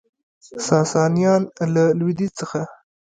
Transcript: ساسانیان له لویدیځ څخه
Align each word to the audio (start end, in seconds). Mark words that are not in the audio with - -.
ساسانیان 0.67 1.41
له 1.73 1.83
لویدیځ 1.99 2.31
څخه 2.39 2.61